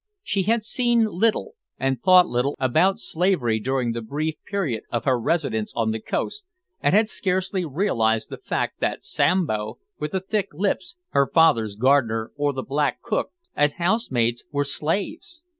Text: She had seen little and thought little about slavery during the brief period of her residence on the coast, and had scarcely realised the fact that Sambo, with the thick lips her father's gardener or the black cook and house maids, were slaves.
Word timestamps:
She 0.23 0.41
had 0.45 0.63
seen 0.63 1.05
little 1.05 1.53
and 1.77 2.01
thought 2.01 2.25
little 2.25 2.55
about 2.59 2.97
slavery 2.97 3.59
during 3.59 3.91
the 3.91 4.01
brief 4.01 4.33
period 4.47 4.81
of 4.91 5.05
her 5.05 5.19
residence 5.19 5.71
on 5.75 5.91
the 5.91 5.99
coast, 6.01 6.43
and 6.81 6.95
had 6.95 7.07
scarcely 7.07 7.65
realised 7.65 8.29
the 8.31 8.39
fact 8.39 8.79
that 8.79 9.05
Sambo, 9.05 9.77
with 9.99 10.13
the 10.13 10.19
thick 10.19 10.47
lips 10.55 10.95
her 11.09 11.29
father's 11.31 11.75
gardener 11.75 12.31
or 12.35 12.51
the 12.51 12.63
black 12.63 12.99
cook 13.03 13.29
and 13.55 13.73
house 13.73 14.09
maids, 14.09 14.43
were 14.51 14.63
slaves. 14.65 15.43